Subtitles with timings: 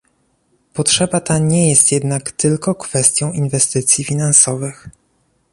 [0.73, 4.89] Potrzeba ta nie jest jednak tylko kwestią inwestycji finansowych